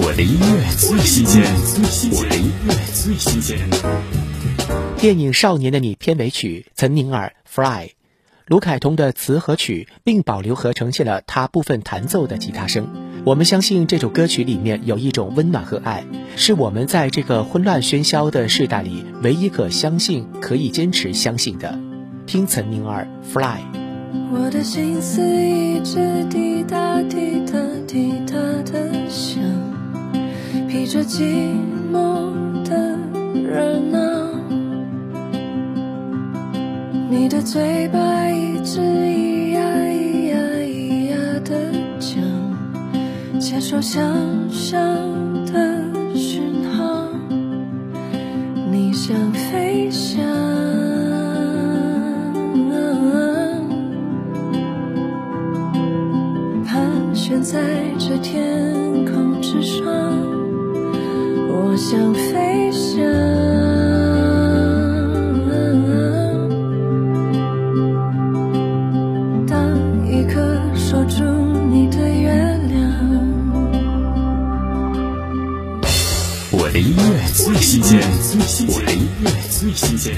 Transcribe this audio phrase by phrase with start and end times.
[0.00, 1.42] 我的音乐最新鲜，
[2.12, 3.58] 我的音乐最新鲜。
[4.96, 7.86] 电影《少年的你》片尾曲，岑宁儿《Fly》，
[8.46, 12.86] 卢凯彤的词和曲，并保留和呈现了他部分弹奏的吉他声。
[13.24, 16.04] 我们相信这首歌曲里面有一种温暖和爱，
[16.36, 21.76] 是我们在这个混乱喧嚣的时代里唯一可相信、可以坚持相信的。
[22.24, 23.42] 听岑宁儿《Fly》。
[24.30, 27.58] 我的心思一直滴答滴答
[27.88, 28.07] 滴，
[30.88, 31.22] 着寂
[31.92, 32.96] 寞的
[33.34, 33.98] 热闹。
[37.10, 42.18] 你的嘴巴一直咿呀咿呀咿呀的讲，
[43.38, 44.02] 接受想
[44.50, 44.80] 象
[45.44, 45.78] 的
[46.14, 47.06] 讯号，
[48.72, 50.24] 你想飞翔。
[56.64, 57.60] 盘旋在
[57.98, 59.84] 这天空之上，
[61.78, 62.98] 想飞翔。
[69.46, 69.56] 当
[70.10, 71.22] 一颗守住
[71.70, 72.32] 你的月
[72.66, 72.82] 亮，
[76.50, 78.00] 我的音乐最新鲜，
[78.66, 80.16] 我的音乐最新鲜。